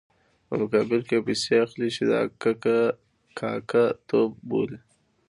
په 0.47 0.53
مقابل 0.61 1.01
کې 1.07 1.15
یې 1.19 1.25
پیسې 1.27 1.53
اخلي 1.65 1.89
چې 1.95 2.03
دا 2.11 2.19
کاکه 3.41 3.83
توب 4.07 4.31
بولي. 4.47 4.79